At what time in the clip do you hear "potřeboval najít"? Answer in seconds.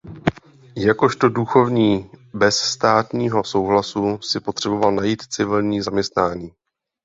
4.39-5.21